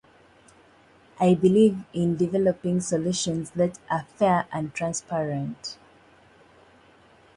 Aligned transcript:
There 1.19 1.35
were 1.35 1.49
no 1.49 1.83
large 1.93 2.17
defensive 2.17 3.15
structures. 3.15 3.51